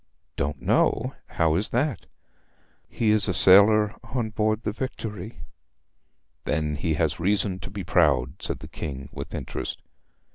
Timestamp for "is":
1.53-1.69, 3.11-3.27